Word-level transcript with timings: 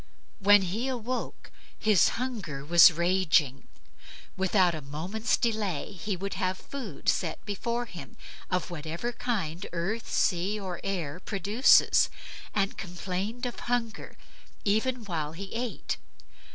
When 0.39 0.63
he 0.63 0.87
awoke, 0.87 1.51
his 1.77 2.09
hunger 2.17 2.65
was 2.65 2.91
raging. 2.91 3.67
Without 4.35 4.73
a 4.73 4.81
moment's 4.81 5.37
delay 5.37 5.91
he 5.91 6.17
would 6.17 6.33
have 6.33 6.57
food 6.57 7.07
set 7.07 7.45
before 7.45 7.85
him, 7.85 8.17
of 8.49 8.71
whatever 8.71 9.11
kind 9.11 9.63
earth 9.73 10.09
sea, 10.11 10.59
or 10.59 10.81
air 10.83 11.19
produces; 11.19 12.09
and 12.51 12.79
complained 12.79 13.45
of 13.45 13.59
hunger 13.69 14.17
even 14.65 15.05
while 15.05 15.33
he 15.33 15.53
ate. 15.53 15.97